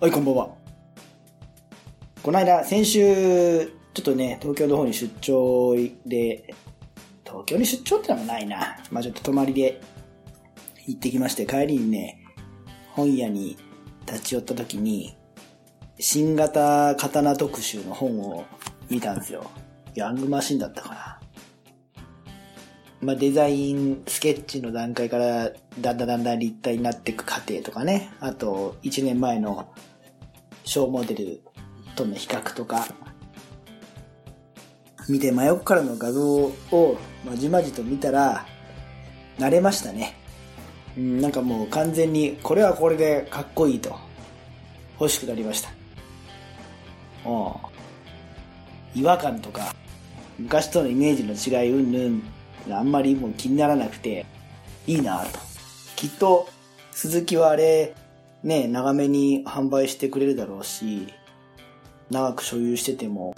[0.00, 0.48] はい、こんばんは。
[2.22, 5.76] この間、先週、ちょっとね、東京の方に出張
[6.06, 6.54] で、
[7.22, 8.78] 東京に出張ってのもないな。
[8.90, 9.78] まあちょっと泊まりで
[10.86, 12.24] 行ってきまして、帰りにね、
[12.92, 13.58] 本屋に
[14.06, 15.18] 立ち寄った時に、
[15.98, 18.46] 新型刀特集の本を
[18.88, 19.50] 見たんですよ。
[19.94, 21.20] ヤングマシンだったかな。
[23.02, 28.14] まあ、デザイン、スケッチの段階から、だんだんだんだん立体になっていく過程とかね。
[28.20, 29.68] あと、1年前の
[30.64, 31.40] 小モデル
[31.96, 32.86] との比較とか、
[35.08, 38.46] 見て真横からの画像をまじまじと見たら、
[39.38, 40.16] 慣れましたね。
[40.96, 43.96] なんかもう完全に、これはこれでかっこいいと、
[45.00, 45.70] 欲しくなりました。
[47.24, 47.60] お
[48.94, 49.74] 違和感とか、
[50.38, 54.26] 昔とのイメージの違い、うんぬん、あんまりもう気にならなくて、
[54.86, 55.38] いいなと。
[55.96, 56.48] きっと、
[56.92, 57.94] 鈴木はあれ、
[58.42, 61.08] ね、長めに販売してくれるだろうし、
[62.10, 63.36] 長く所有してても、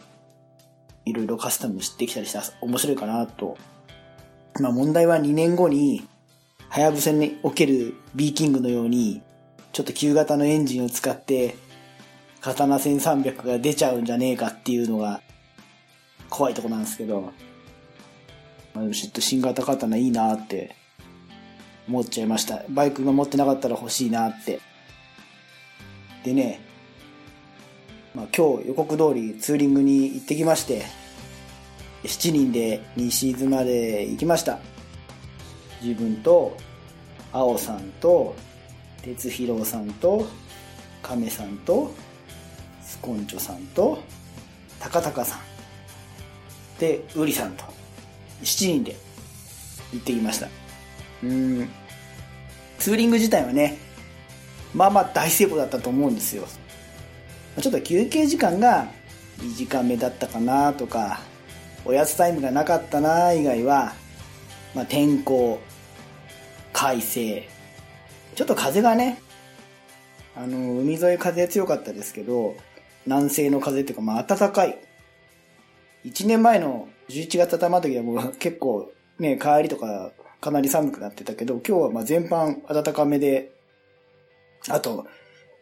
[1.04, 3.56] いろいろカスタムしてきたりしたら面白いかなと。
[4.60, 6.06] まあ問題は2年後に、
[6.68, 9.22] はやぶさにおける B キングのように、
[9.72, 11.56] ちょっと旧型のエンジンを使って、
[12.40, 15.20] 刀1300が出ちゃうんじゃねえかっていうのが、
[16.30, 17.32] 怖いとこなんですけど、
[18.74, 20.74] まあ、ちょっと新型刀いいなって
[21.88, 22.62] 思っちゃいました。
[22.70, 24.60] バイクが持ってなかったら欲しいなって。
[26.24, 26.60] でね、
[28.14, 30.82] まあ、今日予告通りツーリングに行ってきまして、
[32.04, 34.58] 7人で西伊豆まで行きました。
[35.82, 36.56] 自分と、
[37.32, 38.34] 青さんと、
[39.02, 40.26] 哲弘さんと、
[41.02, 41.92] 亀さんと、
[42.82, 43.98] スコンチョさんと、
[44.78, 45.40] 高高さん。
[46.78, 47.64] で、ウリさんと、
[48.42, 48.96] 7人で
[49.92, 50.46] 行ってきました。
[51.22, 51.68] うーん。
[52.78, 53.78] ツーリング自体はね、
[54.74, 56.46] まあまあ大成功だったと思うんですよ。
[57.60, 58.88] ちょっと休憩時間が
[59.40, 61.20] 短めだったかなとか、
[61.84, 63.94] おやつタイムがなかったな以外は、
[64.74, 65.60] まあ天候、
[66.72, 67.48] 快晴、
[68.34, 69.20] ちょっと風がね、
[70.34, 72.54] あの、海沿い風強かったですけど、
[73.04, 74.78] 南西の風っていうか、まあ暖かい。
[76.04, 83.52] 1年前の11月頭の時はもう結構ね、帰りとかかなり寒くなってたけど、今日はまあ全般暖かめで、
[84.68, 85.06] あと、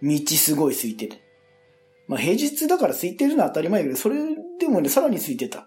[0.03, 1.19] 道すごい空いてる。
[2.09, 4.17] まあ平日だから空いてるのは当たり前だけど、それ
[4.59, 5.67] でもね、さらに空いてた。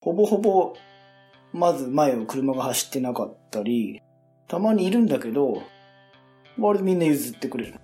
[0.00, 0.74] ほぼほぼ、
[1.52, 4.00] まず前を車が走ってなかったり、
[4.48, 5.62] たまにいるんだけど、
[6.58, 7.74] 割とみんな譲ってくれる。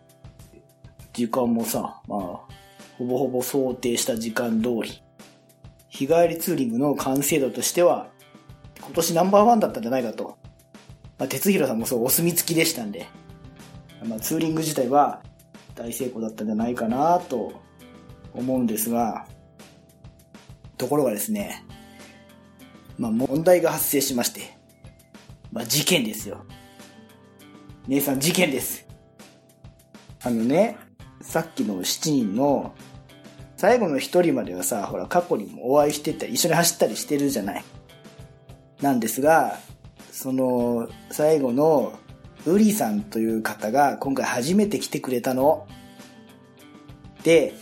[1.13, 2.19] 時間もさ、まあ、
[2.99, 5.03] ほぼほぼ想定した時間通り。
[5.89, 8.09] 日帰りツーリングの完成度としては、
[8.81, 10.39] 今年ナンバーワンだったんじゃないかと。
[11.19, 13.07] まあ、哲弘さんもそうお墨付きでしたんで、
[14.05, 15.23] まあ、ツーリング自体は
[15.75, 17.61] 大成功だったんじゃないかなと
[18.35, 19.27] 思うんですが、
[20.77, 21.65] ところがですね、
[22.99, 24.57] まあ問題が発生しまして、
[25.53, 26.45] まあ事件ですよ。
[27.89, 28.87] 姉さん事件です。
[30.23, 30.79] あのね、
[31.21, 32.75] さっきの7人の
[33.57, 37.65] 最後の1人まではさ、ほら過去にもお会いしてたり、一緒に走ったりしてるじゃない。
[38.81, 39.59] なんですが、
[40.11, 41.93] その最後の
[42.47, 45.67] ウリさんという方が今回初めて来てくれたの。
[47.23, 47.55] で、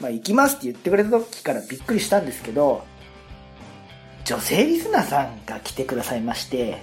[0.00, 2.84] まあ行きますって言ってくれた時からびっくりしたんですけど、
[4.24, 6.82] 女性リスナーさんが来てくださいまして、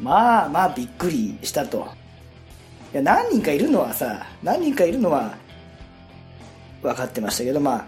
[0.00, 1.86] まあまあびっくりしたと。
[2.92, 5.36] いや、何人かいるのはさ、何人かいるのは
[6.82, 7.86] 分かってましたけど、まあ、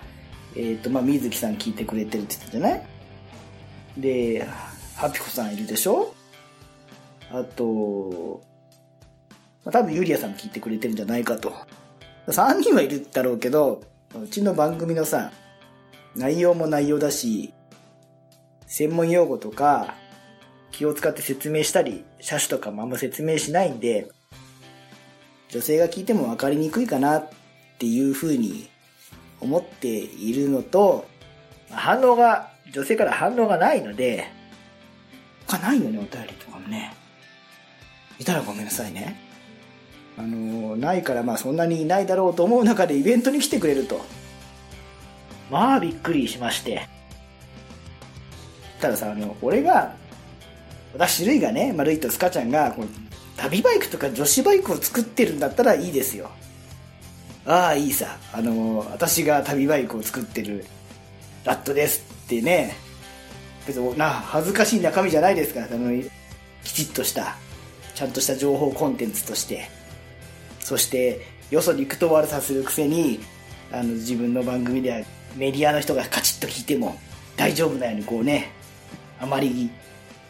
[0.57, 2.83] えっ、ー、と、まあ、水木さん聞いてくれてるって言ってたじゃない？
[3.99, 4.47] で、
[4.97, 6.15] ハピコさんいるでしょ？
[7.35, 8.41] あと、
[9.65, 11.53] まあ、多分ユリアさんも聞いてくれてるんじゃないかと。
[12.29, 13.83] 3人はいるだろうけど、
[14.15, 15.33] うちの番組のさ、
[16.15, 17.53] 内容も内容だし、
[18.69, 19.97] 専門用語とか
[20.71, 24.07] 気を使って説明したり、車種とかもあんま説明しないんで、
[25.49, 27.29] 女性が聞いても分かりにくいかなっ
[27.79, 28.69] ていうふうに
[29.41, 31.05] 思っているのと、
[31.71, 34.29] 反応が、女性から反応がないので、
[35.49, 36.95] 他ないよね、お便りとかもね。
[38.19, 39.17] いたらごめんなさいね。
[40.17, 44.01] あの、ないからまあそんなにいないだろうと思う中でイベントに来てくれると。
[45.51, 46.89] まあびっくりしまして。
[48.81, 49.95] たださ、あの、俺が、
[50.93, 52.87] 私種類がね、まあ、ルイとスカちゃんが、こう
[53.37, 56.31] 旅バイクとか女子バイクを作ってるんだったらいいですよ。
[57.47, 58.17] ああ、いいさ。
[58.33, 60.65] あの、私が旅バイクを作ってる
[61.45, 62.77] ラットですってね、
[63.67, 65.91] 別にな、恥ずかしい中身じゃないですから、あの、
[66.63, 67.37] きちっとした
[67.95, 69.69] ちゃんとした情報コンテンツとして、
[70.61, 71.21] そして、
[71.51, 73.21] よそに行くと悪さするくせに、
[73.71, 74.99] あの、自分の番組では
[75.37, 76.99] メディアの人がカチッと聞いても
[77.37, 78.51] 大丈夫なようにこうね、
[79.21, 79.71] あまり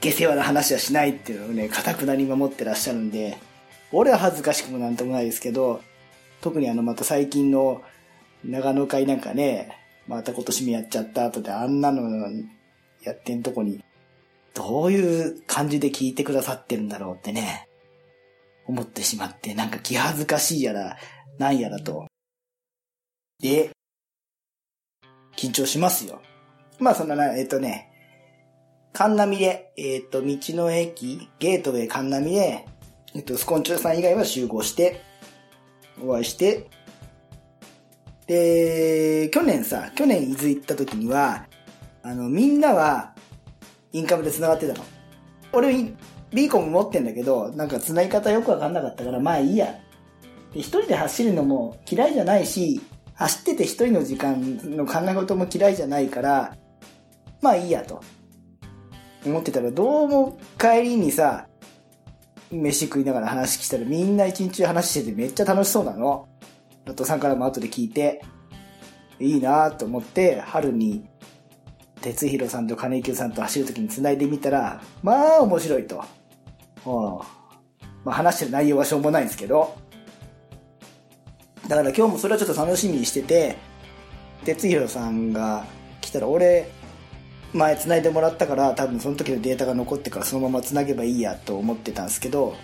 [0.01, 3.39] 下世話な話はしないっていうのをね、かたくなに守ってらっしゃるんで、
[3.93, 5.83] 俺は恥ずかしくもなんともないですけど、
[6.41, 7.83] 特にあの、また最近の
[8.45, 12.03] 長野会なんかね、また今年もやっちゃった後であんなの
[13.03, 13.84] やってんとこに、
[14.55, 17.69] どういう感じで聞いてくださってるんだろうってね、
[18.67, 20.97] 思ってしまって、なんか気恥ずかしいやら、
[21.39, 22.07] なんやらと。
[23.41, 23.71] で、
[25.37, 26.23] 緊張しますよ。
[26.79, 27.91] まあそんな、えっ、ー、とね、
[28.93, 32.65] 神波で、えっ、ー、と、道の駅、ゲートウェイ神波で、
[33.15, 35.03] えっ、ー、と、スコンチョさん以外は集合して、
[36.01, 36.69] お会いして、
[38.27, 41.47] で、去年さ、去年伊豆行った時には、
[42.03, 43.14] あの、みんなは、
[43.95, 44.85] インカムで繋がってたの。
[45.53, 45.73] 俺、
[46.33, 49.67] ビーコン持ってんだけど、なんか繋ぎ方よくわかんなかったから、まあいいや。
[50.53, 52.81] で、一人で走るのも嫌いじゃないし、
[53.15, 56.57] 走ってて一人の時間の考え事も嫌いじゃないから、
[57.41, 58.03] まあいいやと。
[59.25, 61.47] 思ってたら、どうも帰りにさ、
[62.51, 66.29] 飯食いながら話したらみんな一日中話しててめっちゃ楽しそうなの。
[66.87, 68.23] あとさんからも後で聞いて、
[69.21, 71.09] いいなと思って、春に、
[72.05, 76.05] 哲弘さんと金井さんと走るときに繋いでみたら、まあ面白いと。
[78.05, 79.75] まあ話してる内容はしょうもないんですけど。
[81.67, 83.57] だから今日もそれはちょっと楽しみにしてて、
[84.45, 85.65] 哲弘さんが
[86.03, 86.71] 来たら俺、
[87.55, 92.55] 前繋いでもらったから多分その時のデータが残ってからそのまま繋げばいいやと思ってたんですけど、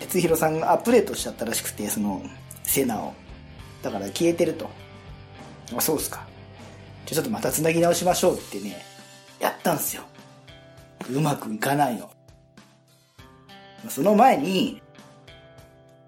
[0.00, 2.22] 哲弘さんがアップデートしちゃったらしくて、その、
[2.64, 3.14] セナを。
[3.82, 4.68] だから消えてると。
[5.74, 6.29] あ、そうっすか。
[7.10, 8.80] じゃちょっとまた繋ぎ直しましょうってね、
[9.40, 10.04] やったんすよ。
[11.10, 12.08] うまくいかないの。
[13.88, 14.80] その前に、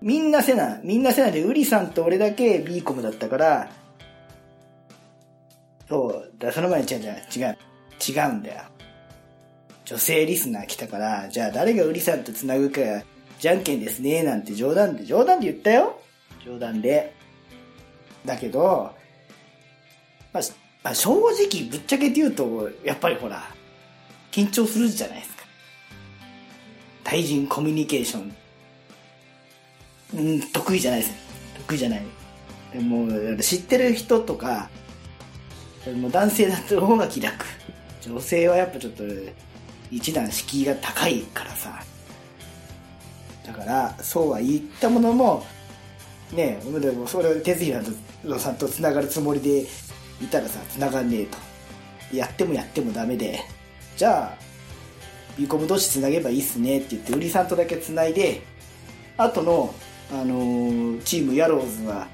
[0.01, 3.71] みんなセナ、みんなセナでウリさんと俺だけ B コムだったから、
[5.89, 7.57] そう、だその前に違う違う、違う、
[8.09, 8.63] 違うんだよ。
[9.85, 12.81] 女性リスナー来たから、じゃあ誰がウリさんと繋ぐか、
[13.41, 16.01] じゃんけんですね、なんて冗談で、冗談で言ったよ。
[16.45, 17.13] 冗談で。
[18.25, 18.95] だけど、
[20.33, 20.43] まあ、
[20.85, 23.43] あ、正直ぶっちゃけて言うと、やっぱりほら、
[24.31, 25.45] 緊張するじゃないですか。
[27.05, 28.37] 対人コミュニケーション。
[30.15, 31.13] うん、得意じゃないです。
[31.59, 32.03] 得意じゃない。
[32.73, 33.09] でも、
[33.41, 34.71] 知ってる人とか、
[36.01, 37.45] もう男性だった方が気楽。
[38.01, 39.05] 女性はやっぱちょっと、
[39.91, 41.83] 一段敷居が高いからさ。
[43.47, 45.45] だから、そうは言ったものも、
[46.33, 47.83] ねえ、でもそれを哲平
[48.39, 49.67] さんと繋がるつもりで
[50.23, 51.39] いたらさ、繋がんねえと。
[52.17, 53.41] やってもやってもダメで、
[53.97, 54.39] じゃあ、
[55.37, 58.43] ビーコム同士繋げばいいっすねって言って、売りさんとだけ繋いで、
[59.17, 59.75] あとの、
[60.11, 62.07] あのー、チームヤローズは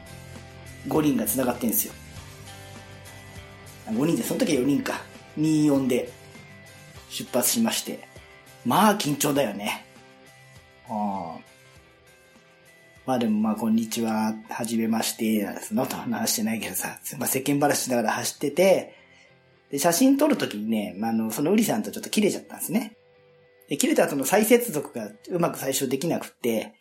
[0.87, 1.95] 5人が繋がってんすよ。
[3.87, 5.01] 5人で、その時は4人か。
[5.39, 6.11] 24で
[7.11, 8.07] 出発しまして。
[8.65, 9.85] まあ緊張だよね。
[10.89, 11.48] ああ。
[13.09, 18.95] まあでもまあこんにちは、はじめまして、そのと話してないけどさ、まあ世間話しながら走ってて、
[19.71, 22.99] で、写真撮るときにね、まあ、あの、そのウリさんとちょっと切れちゃったんですね。
[23.71, 26.75] で、切れた後の再接続がうまく最初できなくって、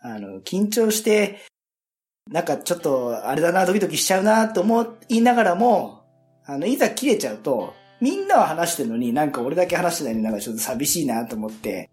[0.00, 1.40] あの、緊張して、
[2.26, 6.00] なんかちょっと、あれだな、ドキドキしちゃうな、と思いながらも、
[6.46, 11.90] あの、いざ切れちゃうと、みんなは話してるのになんか俺だけ話してないのになんかちょっと寂しいなと思って、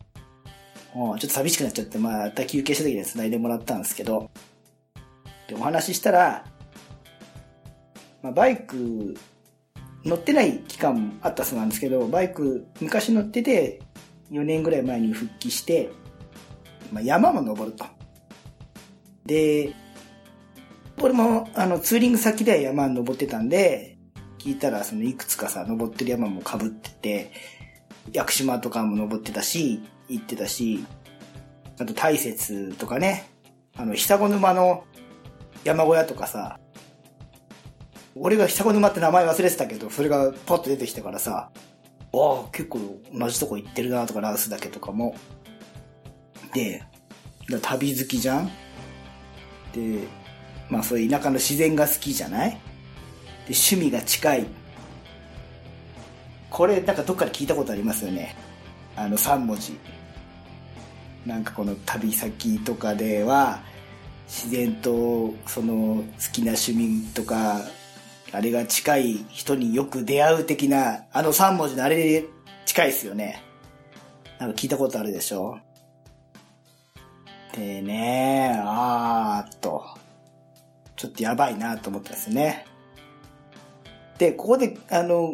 [0.97, 4.31] もうちょっと寂しくなっちゃって、また休憩した時に繋いでもらったんですけど、
[5.47, 6.43] で、お話ししたら、
[8.23, 9.15] まあ、バイク、
[10.03, 13.79] 乗ってない期間もあったそうなんですけど、バイク、昔乗ってて、
[14.31, 15.91] 4年ぐらい前に復帰して、
[16.91, 17.85] まあ、山も登ると。
[19.27, 19.75] で、
[20.99, 23.99] 俺も、あの、ツーリング先で山登ってたんで、
[24.39, 27.31] 聞いたら、その、いくつかさ、登ってる山も被ってて、
[28.13, 30.85] 屋久島とかも登ってたし、行ってたし、
[31.79, 33.29] あと大雪とかね、
[33.75, 34.83] あの、久子沼の
[35.63, 36.59] 山小屋とかさ、
[38.15, 41.51] 俺が久子沼って名前忘れてたけど、それがパッと出てきたからさ、
[42.11, 45.15] わあ、結構同じとこ行ってるなとか、ラウスだけとかも。
[46.53, 46.83] で、
[47.61, 48.51] 旅好きじゃん
[49.73, 49.99] で、
[50.69, 52.51] まあそういう田舎の自然が好きじゃない？
[52.51, 52.57] で、
[53.49, 54.47] 趣味が近い。
[56.49, 58.35] これ、なんかどっかで聞いたことありますよね。
[58.95, 59.77] あの3文字。
[61.27, 63.59] なんかこの旅先とかでは
[64.27, 67.61] 自然とその好きな趣味とか
[68.31, 72.25] あれが近い人によく出会う的なあの3文字のあれで
[72.65, 73.43] 近いですよね。
[74.39, 75.59] なんか聞いたことあるでしょ？
[77.53, 79.83] でね、あーっと、
[80.95, 82.65] ちょっとやばいなと思ったんですね。
[84.19, 85.33] で、ここで、あの、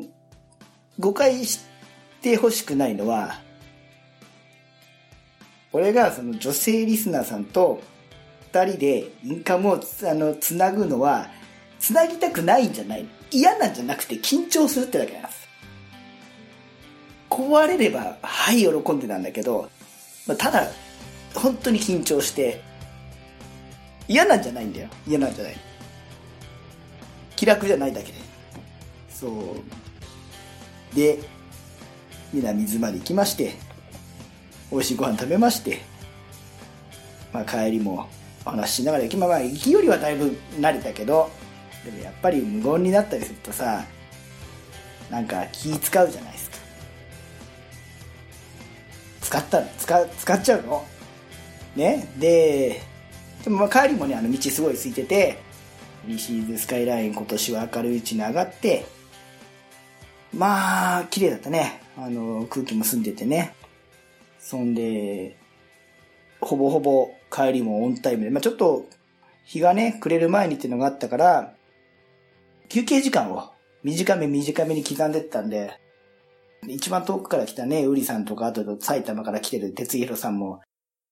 [0.99, 1.59] 誤解し
[2.21, 3.41] てほしくないのは、
[5.73, 7.81] 俺がその女性リスナーさんと
[8.53, 11.27] 二人でインカムをつあのつなぐのは、
[11.79, 13.05] つなぎたくないんじゃない？
[13.31, 15.47] 嫌なんじゃなくて緊張するってだけなんです。
[17.29, 19.67] 壊れれば、はい、喜んでたんだけど、
[20.27, 20.67] まあ、ただ、
[21.33, 22.61] 本当に緊張して、
[24.07, 24.89] 嫌なんじゃないんだよ。
[25.07, 25.55] 嫌なんじゃない。
[27.35, 28.19] 気楽じゃないだけで。
[29.09, 30.95] そう。
[30.95, 31.17] で、
[32.31, 33.55] み水まで行きまして、
[34.73, 35.81] 美味しいご飯食べまして、
[37.31, 38.09] まあ帰りも
[38.43, 41.29] お話ししながら行き、まあまあ行きよりはだいぶ慣れたけど、
[41.85, 43.85] でもやっぱり無言になったりするとさ、
[45.11, 46.57] なんか気使うじゃないですか。
[49.21, 50.85] 使った、使、使っちゃうの？
[51.75, 52.07] ね？
[52.17, 52.81] で、
[53.43, 55.37] でもまあ帰りもね、あの道すごい空いてて、
[56.07, 58.85] リシーズスカイライン今年は明るいうちに上がって、
[60.33, 61.79] まあ、綺麗だったね。
[61.95, 63.53] あの、空気も澄んでてね。
[64.43, 65.37] そんで、
[66.41, 68.85] ほぼほぼ帰りもオンタイムで、まあちょっと
[69.45, 71.53] 日がね、暮れる前にっていうのがあったから、
[72.67, 73.51] 休憩時間を
[73.83, 75.79] 短め短めに刻んでったんで、
[76.67, 80.61] 一番遠くから来たね、ウリさんとか、あと埼玉から来てる哲弘さんも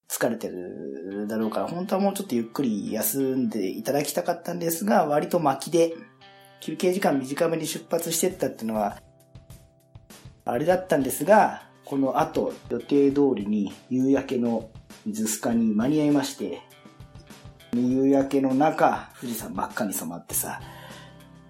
[0.10, 5.94] 疲れてるだろうから、本当はもうちょっとゆっくり休んでいただきたかったんですが、割と巻きで、
[6.60, 9.02] 休憩時間短めに出発してったっていうのは、
[10.44, 14.70] あれだったんですが、この後、予定通りに夕焼けの
[15.06, 16.62] 水スカに間に合いまして、
[17.76, 20.62] 夕焼けの中、富士山真っ赤に染まってさ、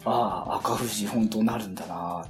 [0.03, 2.25] ああ、赤富士本当なるんだな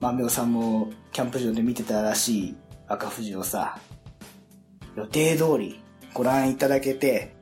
[0.00, 2.56] 豆尾さんもキャンプ場で見てたらしい
[2.88, 3.78] 赤富士をさ、
[4.96, 5.80] 予定通り
[6.12, 7.36] ご覧いただけて、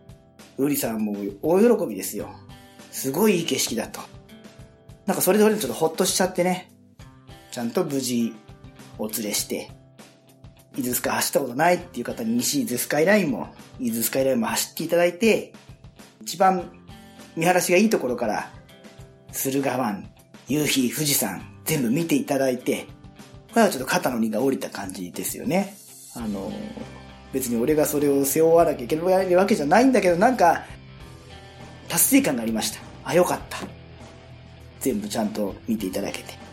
[0.59, 2.29] ウリさんも大喜びですよ。
[2.91, 4.03] すごいいい景色だと。
[5.07, 6.71] なんかそれで俺ちょっとほっとしちゃってね。
[7.51, 8.35] ちゃんと無事
[9.01, 9.71] お連れして、
[10.77, 15.53] 伊豆スカ走ったことないっていう方に西伊豆スカイラインも、伊豆スカイラインも走っていただいて、
[16.23, 16.71] 一番
[17.37, 18.51] 見晴らしがいいところから、
[19.33, 20.11] 駿河湾、
[20.49, 22.87] 夕日、富士山、全部見ていただいて、
[23.51, 25.75] これはちょっと肩の荷が下りた感じですよね。
[26.15, 26.53] あの、
[27.33, 30.65] 別に俺がそれを背負わなきゃいけないわけじゃないんだけど、なんか、
[31.89, 32.81] 達成感がありました。
[33.05, 33.59] あ、よかった。
[34.81, 36.50] 全部ちゃんと見ていただけて。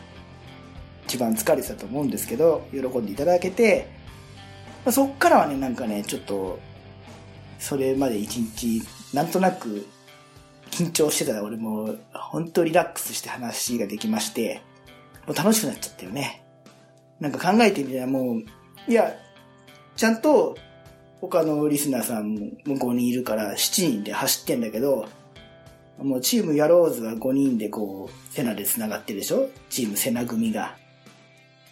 [1.08, 3.88] 一番疲れてたと思うんですけど、喜んでいただけて、
[4.84, 6.60] まあ、そっからはね、なんかね、ちょっと、
[7.60, 8.84] それまで一日、
[9.14, 9.88] なんとなく、
[10.70, 14.62] 緊張してたら俺も、本当リラックスして話ができまして、
[15.26, 16.44] もう楽しくなっちゃったよね。
[17.20, 18.44] なんか考えてみたらもう、
[18.92, 19.16] いや、
[19.96, 20.58] ちゃんと、
[21.22, 25.08] 他のリスナーさんも向こうにいるから7人で走ってんだけど、
[25.98, 29.50] もうチームやろうずは5人でこう、セナで繋がってるでしょ？
[29.70, 30.76] チームセナ組が。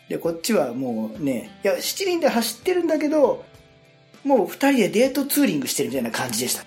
[0.09, 3.43] で、こっちはもうね、いや、7人で走ってるんだけど、
[4.23, 6.65] もう2人でデートツーリングしてるみたいな感じでした。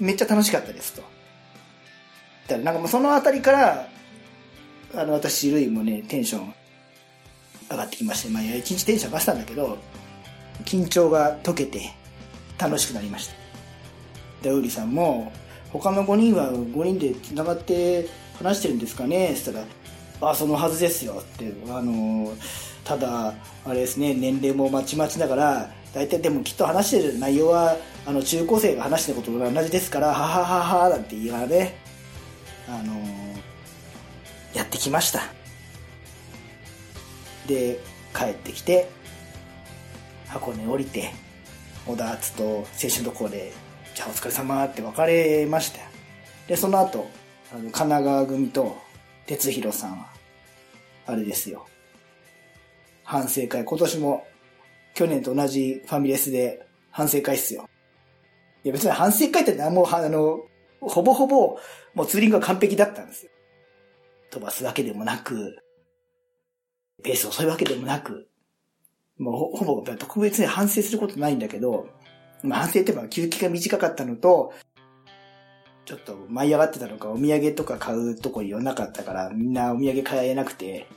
[0.00, 1.02] めっちゃ楽しかったですと。
[1.02, 1.10] だか
[2.50, 3.88] らなんかもうそのあたりから、
[4.94, 6.54] あの、私、ルイもね、テンション
[7.70, 9.78] 上がってきまして、まあ、一日テンション上がってたんだけど、
[10.64, 11.92] 緊張が解けて、
[12.58, 13.34] 楽しくなりました。
[14.42, 15.32] で、ウリさんも、
[15.72, 18.08] 他の5人は5人で繋がって
[18.38, 19.66] 話してるんですかねって言ったら、
[20.20, 22.32] あそのはずですよってあの
[22.84, 31.78] ただあれですね年齢もまちまちだから大体でもきっと話してる内容はあの中高生が話してることと同じですからははははなんて言いながらね
[32.68, 32.94] あの
[34.54, 35.20] やってきました。
[37.46, 37.78] で
[38.14, 38.88] 帰ってきて
[40.26, 41.12] 箱根降りて
[41.86, 43.52] 小田敦と青春の校で
[43.94, 45.78] じゃあお疲れ様って別れました。
[46.48, 47.08] でその後
[47.52, 48.76] あの神奈川組と
[49.26, 50.06] 哲弘さんは、
[51.06, 51.66] あれですよ。
[53.04, 54.26] 反省会、今年も、
[54.94, 57.68] 去年と同じファミレスで反省会っすよ。
[58.64, 60.40] いや別に反省会って何も、あの、
[60.80, 61.58] ほぼほぼ、
[61.94, 63.30] もうツーリングは完璧だったんですよ。
[64.30, 65.58] 飛ばすわけでもなく、
[67.02, 68.28] ベース遅いわけでもなく、
[69.18, 71.88] もうほぼ特別に反省することないんだけど、
[72.42, 74.52] まあ、反省って言えば休憩が短かったのと、
[75.86, 80.88] ちょっと舞い上がってたのか、お土産とか買うとこにはなかったから、みんなお土産買えなくて、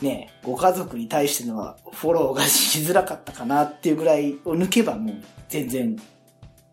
[0.00, 5.16] ね、ご家族に対してのフォローがしづらかったかなっていうぐらいを抜けばもう
[5.48, 5.96] 全然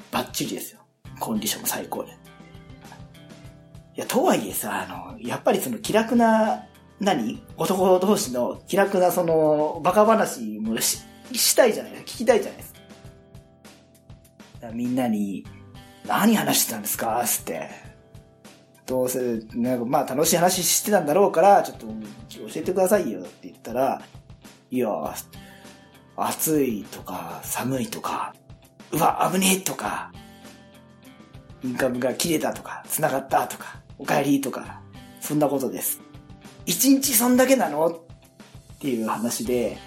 [0.09, 0.79] バッチリですよ。
[1.19, 2.11] コンディションも最高で。
[2.11, 2.15] い
[3.95, 6.65] や、とはいえさ、あの、やっぱりその気楽な、
[7.01, 7.43] 何？
[7.57, 10.99] 男同士の気楽なその、バカ話もし
[11.33, 11.93] したいじゃない？
[12.03, 12.73] 聞きたいじゃないです
[14.61, 14.71] か。
[14.71, 15.45] みんなに、
[16.07, 17.23] 何話してたんですか？
[17.25, 17.69] つって。
[18.85, 21.93] どうせ、なんかまあ楽しい話してたんだろうから、ちょっと教
[22.55, 24.01] えてくださいよって言ったら、
[24.69, 24.89] いや、
[26.15, 28.35] 暑いとか寒いとか、
[28.91, 30.11] うわ、危ねえとか、
[31.63, 34.81] インカムが切れたとか、繋がったとか、お帰りとか、
[35.19, 35.99] そんなことです。
[36.67, 37.87] 一日そんだけなの？
[37.87, 39.77] っていう話で、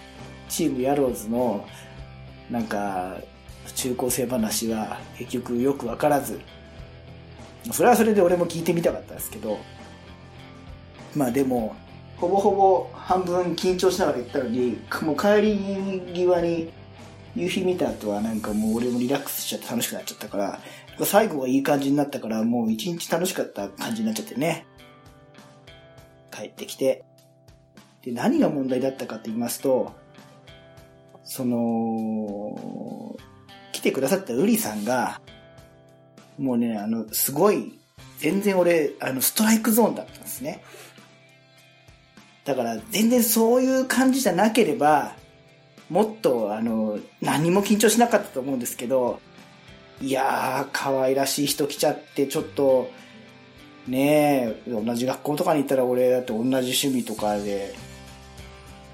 [0.49, 1.65] チームヤローズの、
[2.51, 3.17] なんか、
[3.73, 6.41] 中高生話は結局よくわからず、
[7.73, 9.59] それはそれで俺も聞いてみたかったんですけど、
[11.15, 11.75] まあでも、
[12.17, 16.71] ほぼほぼ半分緊張しながら言ったのに、もう帰り際に
[17.37, 20.61] 夕日見た後はなんかもう俺もリラックスしちゃって楽しくなっちゃったから、
[21.05, 24.67] 最後がいい感じになったからもう一日楽しかった感じになっちゃってね。
[26.33, 27.05] 帰ってきて。
[28.03, 29.93] で、何が問題だったかって言いますと、
[31.25, 33.17] その、
[33.79, 35.21] 来てくださったウリさんが、
[36.37, 37.79] もうね、あの、すごい、
[38.19, 40.65] 全然俺、あの、ストライクゾーンだったんですね。
[42.45, 45.15] だから、全然そういう感じじゃなければ、
[45.91, 49.21] もっと、あの、何も緊張しなかったと思うんですけど、
[50.01, 52.91] いやー、可愛らしい人来ちゃって、ちょっと、
[53.87, 57.75] ねえ、同じ学校とかに行ったら俺だって同じ趣味とかで、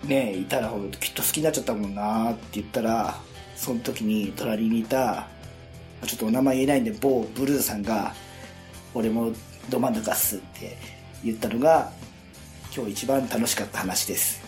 [0.05, 3.19] ねえ、いたらきっと好きになっちゃったもんなって言ったら、
[3.57, 5.27] その時に隣にいた、
[6.07, 8.15] ちょっとお名前言えないんで、某ブルーさんが、
[8.95, 9.33] 俺も
[9.71, 10.77] ど真ん中っすって
[11.25, 11.91] 言ったのが、
[12.75, 14.43] 今日一番楽しかった話です。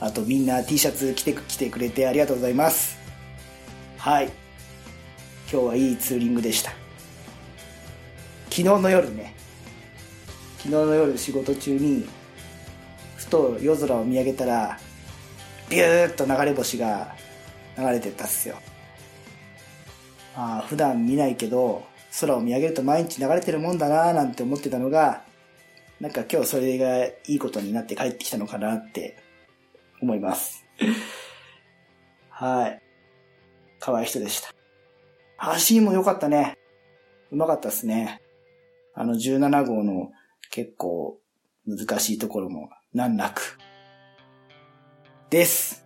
[0.00, 2.96] あとみんな T シャツ着て来てくれてありがとうございます。
[3.96, 4.26] はい。
[5.50, 6.70] 今日はいいツーリングでした。
[8.44, 9.34] 昨日の夜ね、
[10.58, 12.06] 昨日の夜仕事中に、
[13.16, 14.78] ふと夜空を見上げたら、
[15.70, 17.14] ビューッと流れ星が
[17.76, 18.56] 流れてったっすよ。
[20.34, 21.86] ああ、普段見ないけど、
[22.20, 25.22] 空を見上げると毎日流れてるもんだなーなんて思ってたのが、
[26.00, 29.16] なんか今日それがいいことになって帰ってきたのかなって
[30.00, 30.64] 思います。
[32.30, 32.82] はい。
[33.80, 34.54] 可愛い人でした。
[35.36, 36.56] 走りも良かったね。
[37.30, 38.22] うまかったっすね。
[38.94, 40.10] あの17号の
[40.50, 41.18] 結構
[41.66, 43.58] 難しいところも難なく。
[45.30, 45.84] です。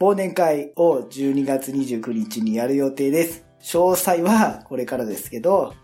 [0.00, 3.44] 忘年会を12月29日にやる予定です。
[3.60, 5.74] 詳細はこれからですけど、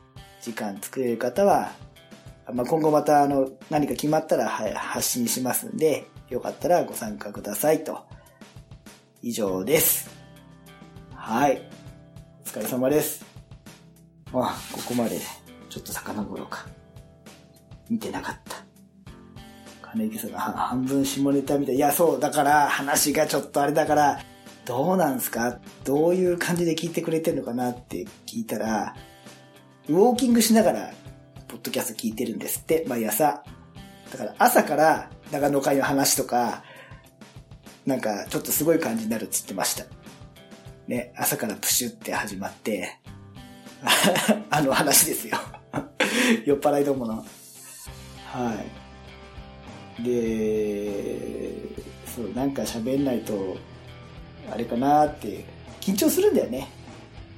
[0.43, 1.73] 時間作れる方は、
[2.53, 8.05] まあ、今後またあの何か決まったら発信しますんで、よかったらご参加くださいと。
[9.23, 10.11] 以上です。
[11.15, 11.63] はい。
[12.45, 13.25] お疲れ様です。
[14.33, 15.21] まあ、ここまで
[15.69, 16.67] ちょっと遡ろうか。
[17.89, 18.46] 見てなかった。
[19.93, 21.77] 金木さんが半分下ネタみたい。
[21.77, 24.21] いや、そう、だから話がちょっとあれだから、
[24.65, 25.59] どうなんすか？
[25.85, 28.97] どういう感じで聞いてくれてるのかなって聞いたら、
[29.89, 30.93] ウォーキングしながら、
[31.49, 33.45] ポッドキャスト聞いてるんですって、毎朝。
[34.11, 36.65] だから朝から長野会の話とか、
[37.87, 39.85] なんかちょっとすごい感じになるって言ってました。
[40.89, 42.99] ね、朝からプシュって始まって、
[44.51, 45.37] あの話ですよ。
[46.45, 47.15] 酔っ払いどもの。
[48.33, 48.86] はい。
[50.01, 51.51] で、
[52.07, 53.57] そう、なんか喋んないと、
[54.51, 55.45] あれかなって、
[55.81, 56.69] 緊張するんだよね。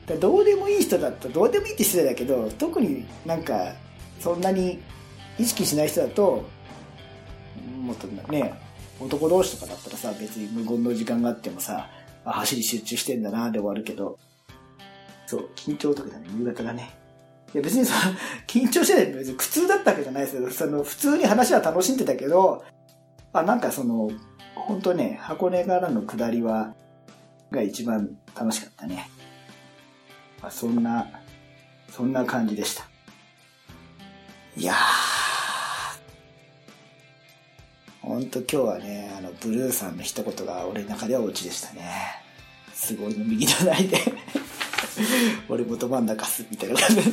[0.07, 3.75] だどうでもいい人だと、どうでもいいって失礼だけど、特になんか、
[4.21, 4.81] そんなに
[5.39, 6.45] 意識しない人だと、
[7.81, 8.55] もっとね、
[9.01, 11.89] 男同士とかだったらさ、別に無言の時間があってもさ、
[12.25, 14.19] あ、走り集中してんだなで終わるけど、
[15.27, 16.98] そう、緊張とかだね、夕方がね。
[17.55, 17.95] いや別にさ、
[18.47, 20.51] 緊張してない別に苦痛だったわけじゃないですよ。
[20.51, 22.65] その、普通に話は楽しんでたけど、
[23.33, 24.11] あ、なんかその、
[24.55, 26.75] 本当ね、箱根からの下りは、
[27.51, 29.09] が一番楽しかったね。
[30.43, 31.09] まあ、そんな、
[31.91, 32.85] そんな感じでした。
[34.57, 34.77] いやー、
[38.03, 41.83] 本当今日はね、あの、ブルーさんの一言が俺の中ではオチでしたね。
[42.75, 43.99] すごいの右じゃないで
[45.49, 47.03] 俺もど真ん中す、みたいな感じで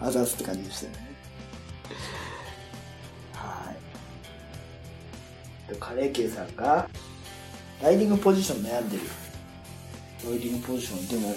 [0.00, 0.92] あざすって感じでしたね。
[3.32, 3.74] は
[5.72, 5.76] い。
[5.76, 6.88] カレーケイさんが、
[7.82, 9.02] ライディングポジション悩んでる。
[10.24, 11.34] ライディングポジション、でも、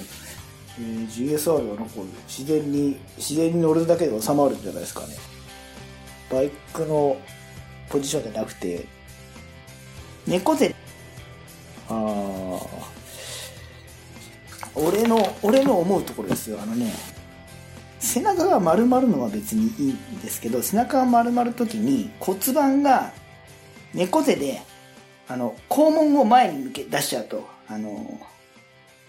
[0.80, 5.16] えー、GSR はなんか自然に、自然に乗るだけで収まるんじゃないですかね。
[6.30, 7.18] バイクの
[7.90, 8.86] ポジションじゃなくて、
[10.26, 10.76] 猫背。
[11.90, 12.37] ああ。
[14.78, 16.60] 俺の、俺の思うところですよ。
[16.62, 16.94] あのね、
[18.00, 23.12] 背中が丸まるのは別にいいんですけど、背中が丸まるときに骨盤が
[23.94, 24.62] 猫背で
[25.30, 28.20] あの、肛門を前に向け、出しちゃうと、あの、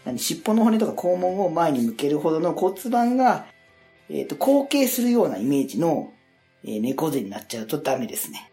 [0.05, 3.47] 何、尻尾の骨とか肛門を前に向けるほどの骨盤が、
[4.09, 6.13] えっ、と、後傾するようなイメージの、
[6.65, 8.51] えー猫背になっちゃうとダメですね。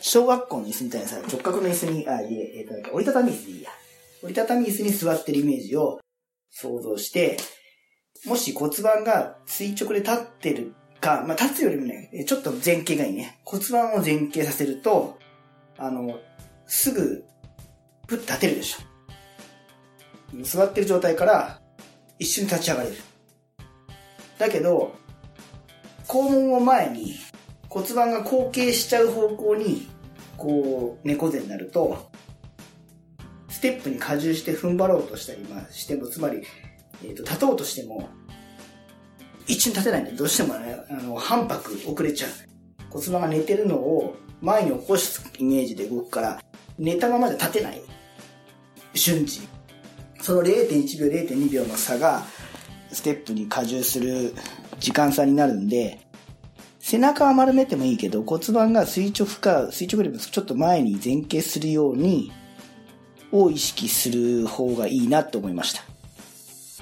[0.00, 3.70] 小学校の椅子みたいなさ、直角の椅子に、あ、いえ、えっ、と、折りたたみ椅子でいいや。
[4.22, 6.00] 折りたたみ椅子に座ってるイメージを
[6.50, 7.36] 想像して、
[8.26, 13.40] もし骨盤が垂直で立ってるか、まあ、立つよりもね、ちょっと前傾がいいね。
[13.44, 15.18] 骨盤を前傾させると、
[15.76, 16.18] あの、
[16.66, 17.24] すぐ、
[18.06, 20.42] プッ立てるでしょ。
[20.42, 21.60] 座ってる状態から、
[22.18, 22.96] 一瞬立ち上がれる。
[24.38, 24.94] だけど、
[26.06, 27.14] 肛門を前に
[27.68, 29.88] 骨盤が後傾しちゃう方向に、
[30.36, 32.07] こう、猫背になると、
[33.58, 36.44] ステップに荷重して踏ん張ろうとしたり、まあ、しても、つまり、
[37.04, 38.08] えっ、と、立とうとしても、
[39.48, 40.16] 一瞬立てないんだよ。
[40.16, 42.30] どうしてもね、あの、反拍遅れちゃう。
[42.88, 46.40] 骨盤が寝てるのを前に起こすイメージで動くから、
[46.78, 47.82] 寝たままで立てない。
[48.94, 49.40] 瞬時。
[50.22, 52.22] その0.1秒、0.2秒の差が、
[52.92, 54.34] ステップに荷重する
[54.78, 55.98] 時間差になるんで、
[56.78, 62.30] 背中は丸めてもいいけど骨盤が垂直か、垂直よりもちょっと前に前傾するように、
[63.32, 65.82] を意識する方がいいなと思いました。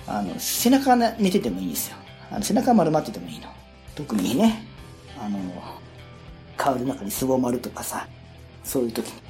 [0.07, 1.97] あの、背中が寝ててもいいんですよ。
[2.31, 3.49] あの背中丸まっててもいいの。
[3.95, 4.65] 特にね、
[5.21, 5.39] あの、
[6.57, 8.07] 顔の中にすぼまるとかさ、
[8.65, 9.23] そういう時に。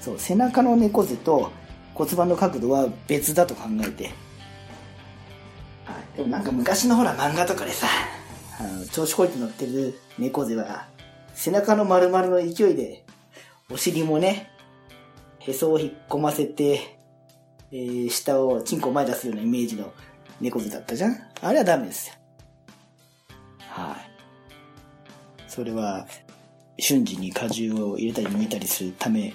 [0.00, 1.50] そう、背中の猫背と
[1.94, 4.12] 骨盤の角度は別だと考えて、
[6.16, 7.86] でもなんか昔のほら漫画とかでさ、
[8.60, 10.86] あの調子こいて乗ってる猫背は、
[11.34, 13.04] 背中の丸々の勢いで、
[13.70, 14.50] お尻もね、
[15.48, 16.98] へそを引っ込ませて、
[17.72, 19.92] えー下をチンコ前出すようなイメージの
[20.40, 22.14] 猫背だったじゃんあれはダメですよ。
[23.60, 25.50] はい。
[25.50, 26.06] それは、
[26.78, 29.32] 瞬時に荷重を入れたり抜いたりするためっ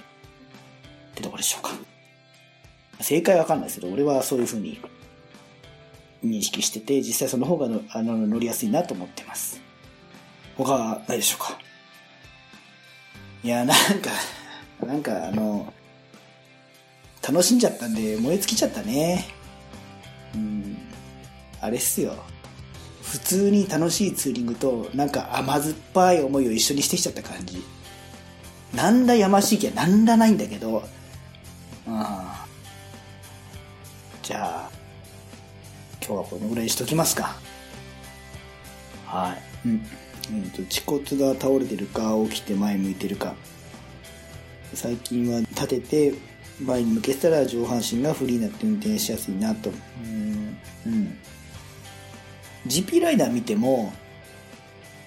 [1.16, 1.72] てとこでしょうか。
[3.02, 4.80] 正解わかんないですけど、俺はそういう風に
[6.24, 9.60] 認識してて、実際その方がのあの乗りやすいなと思ってます。
[10.58, 11.58] 他はないでしょうか
[13.44, 14.12] いや、なんか、
[14.86, 15.74] なんかあの、
[17.28, 19.26] 楽しんじゃったんで燃え尽きちゃったね。
[20.36, 20.78] うん、
[21.62, 22.16] あれっすよ。
[23.02, 27.64] 普通に楽しいツーリングと、なんか甘酸っぱい思いを一緒にしてきちゃった感じ。
[28.74, 30.84] なんだやましい気はなんだないんだけど、
[31.88, 32.04] うん。
[34.24, 34.72] じゃあ、
[36.06, 37.36] 今日はこのぐらいにしときますか。
[39.06, 39.68] はい。
[39.68, 39.86] うん。
[40.32, 43.36] うんと、恥骨が倒れてるか、起きて前向いてるか。
[44.74, 46.14] 最近は立てて
[46.62, 49.72] 前に向けたら上半身がフリーになって運転しやすいなと。
[50.86, 51.18] うん。
[52.68, 53.92] GP ライダー見ても、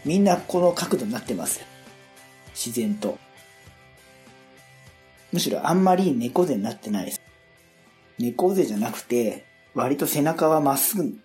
[0.05, 1.61] みんなこの角度になってます。
[2.55, 3.19] 自然と。
[5.33, 7.21] むしろあんまり猫背になってないです。
[8.19, 11.19] 猫背じゃなくて、割と背中はまっすぐ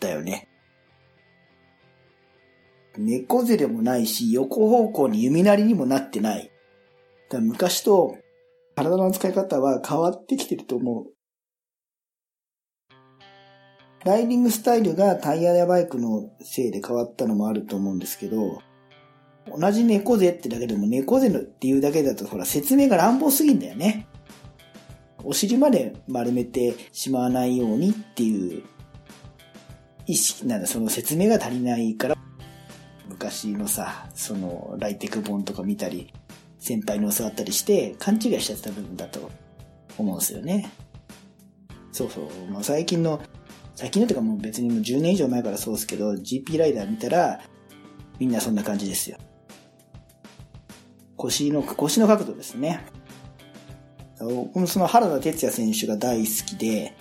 [0.00, 0.48] だよね。
[2.96, 6.50] 猫背でもないし、横方向に弓なりにもなってない。
[7.30, 8.16] だ昔と
[8.78, 11.06] 体の使い方は変わってきてると思う。
[14.04, 18.62] ライディングスタイルがタイヤやバイクのせいで変わったのもあると思うんですけど、
[19.52, 24.06] 同じ猫背ってだけでも猫背のっていうだけだとほら説明が乱暴すぎんだよね。
[25.24, 28.62] お尻まで丸めてしまわないようにっていう
[30.06, 32.16] 意識なんだ、その説明が足りないから、
[33.08, 36.12] 昔のさ、そのライテク本とか見たり、
[36.58, 39.30] 先輩に教わったりして勘違いしちゃってた部分だと
[39.96, 40.70] 思うんですよね。
[41.92, 42.50] そうそう。
[42.50, 43.20] まあ、最近の、
[43.74, 47.40] 最近のとかもう別にもう10年以上前からそうですけど、GP ライダー見たら、
[48.18, 49.18] みんなそんな感じですよ。
[51.16, 52.84] 腰の、腰の角度ですね。
[54.20, 56.96] 僕もその原田哲也選手が大好きで、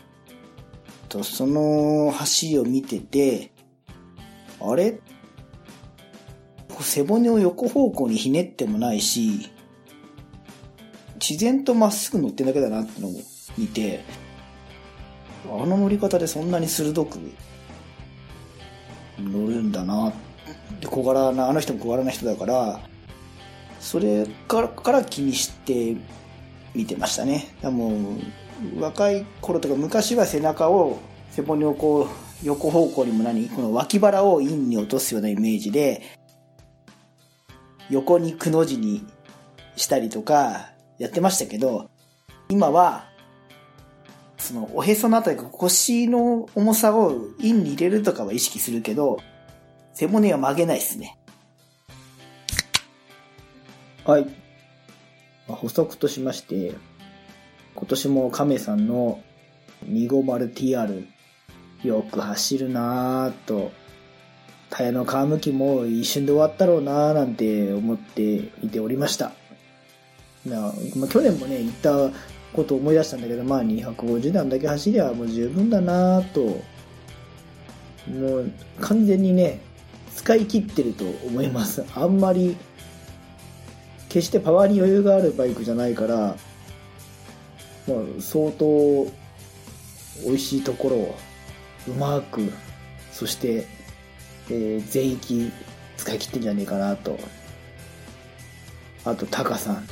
[1.10, 3.52] とその走を見てて、
[4.60, 5.00] あれ？
[6.84, 9.50] 背骨を横方向にひねってもないし、
[11.20, 13.12] 自然とまっすぐ乗ってるだけだなってのを
[13.58, 14.04] 見て、
[15.46, 17.20] あの乗り方でそんなに鋭く
[19.20, 20.14] 乗るんだな。
[20.80, 22.80] で、小柄な、あの人も小柄な人だから、
[23.80, 25.96] それからから気にして
[26.74, 27.56] 見てましたね。
[27.62, 28.18] だからも、
[28.80, 31.00] 若い頃とか昔は背中を、
[31.32, 32.08] 背骨をこう、
[32.44, 36.17] 横方向にも何この脇腹を陰に落とすようなイメージで、
[37.90, 39.06] 横にくの字に
[39.76, 41.90] したりとかやってましたけど、
[42.50, 43.06] 今は、
[44.38, 49.20] そのおへそのあたり腰の重さを陰に入れるとかは意識するけど、
[49.94, 51.18] 背骨は曲げないですね。
[54.06, 54.26] はい。
[55.48, 56.76] まあ補足としまして、
[57.76, 59.22] 今年も亀さんの
[59.86, 61.08] 250TR
[61.84, 63.72] よく走るなぁと、
[64.70, 69.32] タイヤの皮むきも一瞬で終わったろうなぁなんて思って見ておりました。
[70.46, 72.10] なまあ、去年もね、言った
[72.54, 76.62] ことを思い出したんだけど、まあ250段だけ走りゃもう十分だなぁと、
[78.12, 79.60] もう完全にね、
[80.16, 81.86] 使い切ってると思います。
[81.96, 82.56] あんまり、
[84.10, 86.36] 決してパワーに余裕があるバイクじゃないから、まあ、
[88.20, 89.06] 相当
[90.26, 91.16] 美味しいところを
[91.88, 92.52] うまく、
[93.12, 93.66] そして、
[94.50, 95.52] えー全域
[95.98, 97.20] 使い切ってんじゃねえかなと。
[99.04, 99.88] あと、タカさん。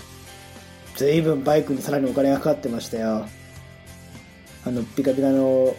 [0.96, 3.28] ずいぶんバイクにさらにお金がかかってましたよ。
[4.65, 5.76] あの、ピカピカのオ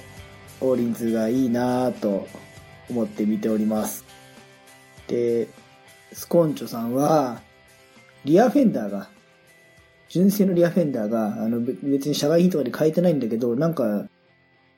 [0.60, 2.28] ーリンズがいいなぁと
[2.90, 4.04] 思って見ております。
[5.08, 5.48] で、
[6.12, 7.40] スコンチョさんは、
[8.24, 9.08] リアフェンダーが、
[10.08, 14.06] 純正のリアフェンダーが、あの、別に社外品とかで変えてないんだけど、なんか、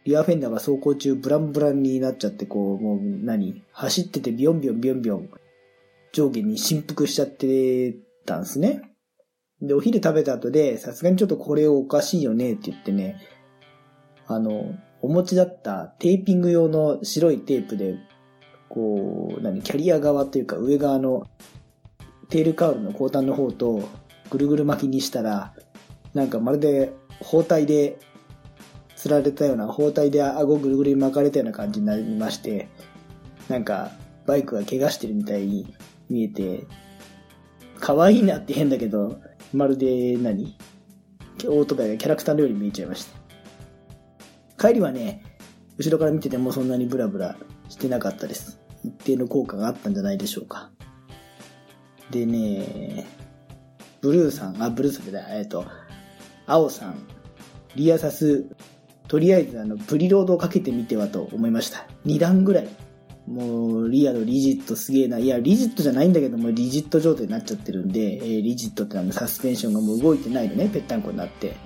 [0.09, 3.63] リアフェンダーが走行中ブランブランになっちゃって、こう、もう何？
[3.73, 5.31] 走っててビヨンビヨンビヨンビヨン。
[6.13, 7.95] 上下に振幅しちゃって
[8.25, 8.91] たんですね。
[9.61, 13.21] で、お昼食べた後で、さすがにちょっとこれおかしいよねって言ってね、
[14.27, 17.97] あの、お持ちだったテーピング用の白いテープで、
[18.71, 21.27] こう、何、キャリア側というか上側の
[22.31, 23.87] テールカウルの後端の方と
[24.31, 25.53] ぐるぐる巻きにしたら、
[26.15, 27.99] なんかまるで包帯で
[28.99, 32.69] 釣られたような、包帯で顎ぐるぐる巻かれたような感じになりまして、
[33.49, 33.93] なんか
[34.27, 35.73] バイクが怪我してるみたいに
[36.11, 36.67] 見えて、
[37.79, 39.21] 可愛いなって変だけど、
[39.53, 40.59] まるで何？
[41.47, 43.07] オートバイがキャラクターのように見えちゃいまし
[44.57, 44.69] た。
[44.69, 45.23] 帰りはね、
[45.77, 47.37] 後ろから見ててもそんなにブラブラ
[47.69, 48.59] してなかったです。
[48.83, 50.73] 一定の効果があったんじゃないでしょうか。
[52.11, 53.07] でね、
[54.01, 55.65] ブルーさん、あ、ブルーさんじゃない、えっと、
[56.47, 56.97] 青さん、
[57.77, 58.45] リアサス、
[59.09, 61.87] とりあえずあの、プリロードをかけてみてはと思いました。
[62.07, 62.69] 2段ぐらい。
[63.27, 65.19] もう、リアのリジットすげえな。
[65.19, 71.57] いや、リジットじゃないんだけども、リジット状態になっちゃってるんで、えーリジットってあの、サスペンションがもう動いてないのね、ぺったんこになって。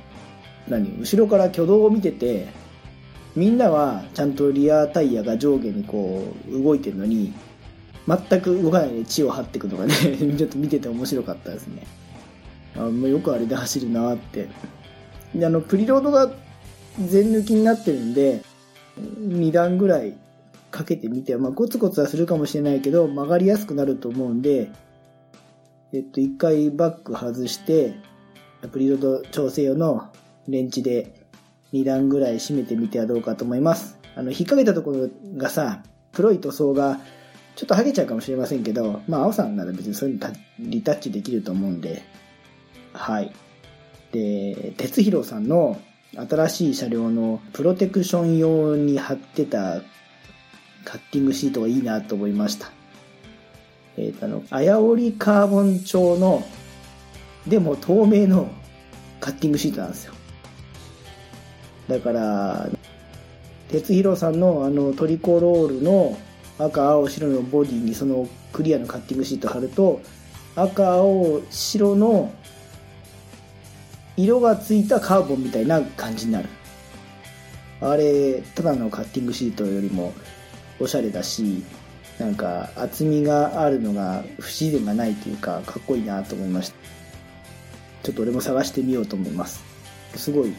[0.69, 0.99] 何？
[1.01, 2.49] 後ろから挙動を見てて、
[3.35, 7.33] みんなはちゃんとリアタイヤが上下にこう、動いてるのに、
[8.07, 9.95] 全く動かないで血を張っていくのがね、
[10.37, 11.87] ちょっと見てて面白かったですね。
[12.77, 14.49] あもうよくあれで走るなって。
[15.35, 16.33] で、あの、プリロードが
[16.99, 18.43] 全抜きになってるんで、
[18.99, 20.15] 2段ぐらい
[20.71, 24.71] かけてみて、まあ、ゴツゴツはするかもしれないけど、曲がりやすくなると思うんで、
[25.93, 27.95] えっと、一回バック外して、
[28.73, 30.11] プリロード調整用の
[30.49, 31.27] レンチで
[31.73, 33.99] 2段ぐらい締めてみてはどうかと思います。
[34.15, 37.01] あの、引っ掛けたところがさ、黒い塗装が
[37.57, 40.29] ちょっと剥げちゃうかもしれませんけど、まあ、青さんなら別にそういうの
[40.59, 42.03] リタッチできると思うんで、
[42.93, 43.33] はい。
[44.13, 45.81] で、鉄広さんの
[46.15, 49.81] 新しい車両のプロテクション用に貼ってた
[50.85, 52.71] カッティングシートがいいなと思いました。
[53.97, 56.43] えっ、と、あの、あやおりカーボン調の、
[57.47, 58.51] でも透明の
[59.21, 60.15] カッティングシートなんですよ。
[61.89, 62.69] だから、
[63.69, 66.19] 鉄広さんのあのトリコロールの
[66.59, 70.03] 赤、青、白のボディにそのクリアのカッティングシート貼ると、
[70.57, 72.33] 赤、青、白の
[74.17, 76.49] 色がついたカーボンみたいな感じになる。
[77.81, 80.13] あれ、ただのカッティングシートよりも
[80.79, 81.65] おしゃれだし、
[82.19, 86.77] なんか厚みがあるのが不自然がないというか、かっこいいなと思いました。
[88.05, 89.63] ちょっと俺も探してみようと思います。
[90.15, 90.53] すごい、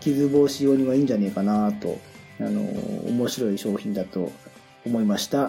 [0.00, 1.98] 傷防止用にはいいんじゃねえかなと、
[2.40, 2.60] あの、
[3.08, 4.30] 面白い商品だと
[4.86, 5.44] 思いました。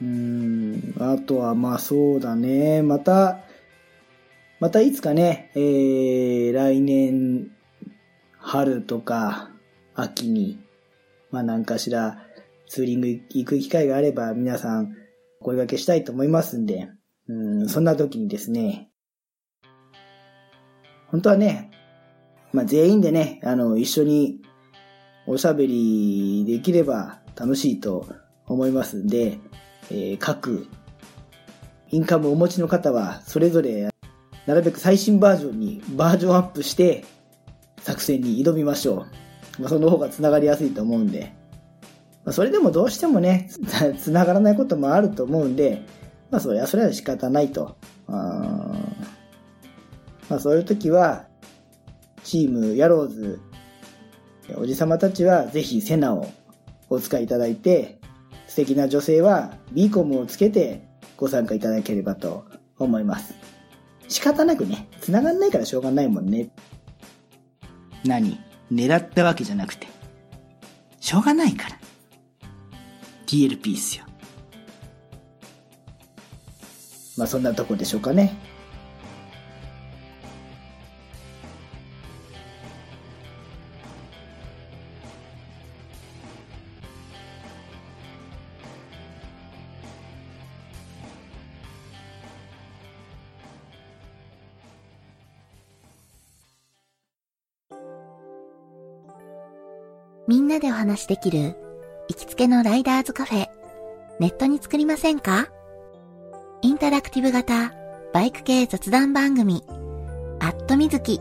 [0.00, 3.40] うーん、あとはまあそうだね、また、
[4.60, 7.50] またいつかね、えー、来年、
[8.36, 9.50] 春とか、
[9.94, 10.58] 秋に、
[11.30, 12.18] まあ何かしら、
[12.68, 14.94] ツーリング行く機会があれば、皆さん、
[15.40, 16.90] お声掛けしたいと思いますんで、
[17.26, 18.90] うん、そんな時にですね、
[21.06, 21.70] 本当はね、
[22.52, 24.42] まあ全員でね、あの、一緒に
[25.26, 28.06] おしゃべりできれば楽しいと
[28.46, 29.38] 思いますんで、
[29.90, 30.68] えー各
[31.92, 33.89] インカムをお持ちの方は、それぞれ
[34.50, 37.04] なるべく最新バージョンにバージョンアップして
[37.78, 39.06] 作戦に挑みましょ
[39.58, 39.62] う。
[39.62, 41.32] まあ、その方が繋がりやすいと思うんで。
[42.24, 43.48] まあ、それでもどうしてもね、
[43.96, 45.82] 繋がらないこともあると思うんで、
[46.32, 47.76] まあそれはそれは仕方ないと。
[48.08, 48.74] あ
[50.28, 51.26] まあそういう時は、
[52.24, 53.38] チームヤローズ、
[54.56, 56.26] おじさまたちはぜひセナを
[56.88, 58.00] お使いいただいて、
[58.48, 62.46] 素敵な女性はビーコムをつけてご参加いただければと
[62.80, 63.49] 思います。
[64.10, 66.50] 仕方なくね、繋がんないからしょうがないもんね。
[68.04, 68.40] 何？
[68.72, 69.86] 狙ったわけじゃなくて。
[70.98, 71.78] しょうがないから。
[73.26, 74.04] TLP っすよ。
[77.16, 78.36] まあそんなとこでしょうかね。
[100.50, 101.56] なでお話しできる
[102.08, 103.46] 行きつけのライダーズカフェ、
[104.18, 105.48] ネットに作りませんか？
[106.60, 107.72] インタラクティブ型
[108.12, 109.62] バイク系雑談番組、
[110.40, 111.20] アットみずき。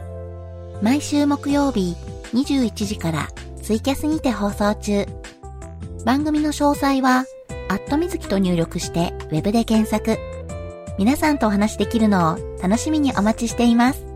[0.82, 1.96] 毎週木曜日
[2.34, 3.28] 21時から
[3.62, 5.06] ツイキャスにて放送中。
[6.06, 7.26] 番組の詳細は、
[7.70, 10.18] アットみずきと入力してウェブで検索。
[10.98, 14.09] 皆さんとお話しできるのを楽しみにお待ちしています。